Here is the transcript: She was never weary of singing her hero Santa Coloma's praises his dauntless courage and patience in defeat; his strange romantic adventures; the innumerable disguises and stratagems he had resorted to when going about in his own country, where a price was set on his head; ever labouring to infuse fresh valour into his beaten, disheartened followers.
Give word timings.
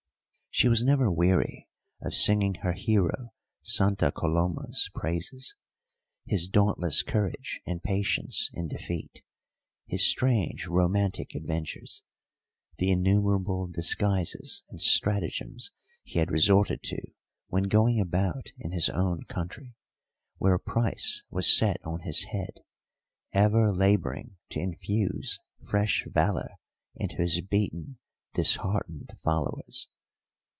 She 0.53 0.67
was 0.67 0.83
never 0.83 1.09
weary 1.09 1.69
of 2.01 2.13
singing 2.13 2.55
her 2.55 2.73
hero 2.73 3.31
Santa 3.61 4.11
Coloma's 4.11 4.89
praises 4.93 5.55
his 6.25 6.47
dauntless 6.49 7.03
courage 7.03 7.61
and 7.65 7.81
patience 7.81 8.49
in 8.53 8.67
defeat; 8.67 9.23
his 9.87 10.05
strange 10.05 10.67
romantic 10.67 11.35
adventures; 11.35 12.03
the 12.77 12.91
innumerable 12.91 13.65
disguises 13.67 14.63
and 14.69 14.79
stratagems 14.81 15.71
he 16.03 16.19
had 16.19 16.29
resorted 16.29 16.83
to 16.83 16.99
when 17.47 17.63
going 17.63 17.97
about 18.01 18.51
in 18.59 18.71
his 18.73 18.89
own 18.89 19.23
country, 19.23 19.73
where 20.37 20.55
a 20.55 20.59
price 20.59 21.23
was 21.29 21.57
set 21.57 21.77
on 21.85 22.01
his 22.01 22.25
head; 22.25 22.59
ever 23.31 23.71
labouring 23.71 24.35
to 24.49 24.59
infuse 24.59 25.39
fresh 25.65 26.05
valour 26.11 26.49
into 26.97 27.15
his 27.21 27.39
beaten, 27.39 27.99
disheartened 28.33 29.15
followers. 29.23 29.87